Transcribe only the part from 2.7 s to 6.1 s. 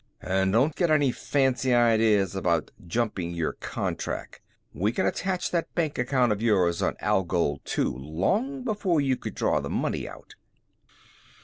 jumping your contract. We can attach that bank